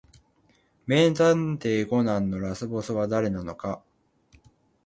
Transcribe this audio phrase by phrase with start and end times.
[0.87, 3.83] 名探偵コナンのラスボスは誰なのか